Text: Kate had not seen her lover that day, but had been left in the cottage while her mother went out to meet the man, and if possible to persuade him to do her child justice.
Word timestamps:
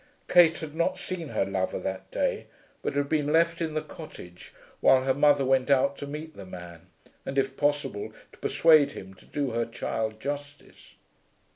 Kate 0.27 0.57
had 0.57 0.73
not 0.73 0.97
seen 0.97 1.27
her 1.27 1.45
lover 1.45 1.77
that 1.77 2.09
day, 2.09 2.47
but 2.81 2.95
had 2.95 3.07
been 3.07 3.31
left 3.31 3.61
in 3.61 3.75
the 3.75 3.83
cottage 3.83 4.51
while 4.79 5.03
her 5.03 5.13
mother 5.13 5.45
went 5.45 5.69
out 5.69 5.95
to 5.95 6.07
meet 6.07 6.35
the 6.35 6.43
man, 6.43 6.87
and 7.23 7.37
if 7.37 7.55
possible 7.55 8.11
to 8.31 8.39
persuade 8.39 8.93
him 8.93 9.13
to 9.13 9.25
do 9.27 9.51
her 9.51 9.63
child 9.63 10.19
justice. 10.19 10.95